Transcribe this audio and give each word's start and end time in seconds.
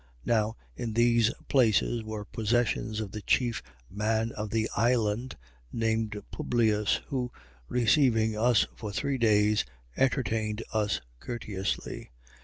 28:7. 0.01 0.07
Now 0.25 0.55
in 0.75 0.93
these 0.93 1.31
places 1.47 2.03
were 2.03 2.25
possessions 2.25 2.99
of 3.01 3.11
the 3.11 3.21
chief 3.21 3.61
man 3.87 4.31
of 4.31 4.49
the 4.49 4.67
island, 4.75 5.37
named 5.71 6.19
Publius: 6.31 7.01
who, 7.09 7.31
receiving 7.67 8.35
us 8.35 8.65
for 8.75 8.91
three 8.91 9.19
days, 9.19 9.63
entertained 9.95 10.63
us 10.73 11.01
courteously. 11.19 12.09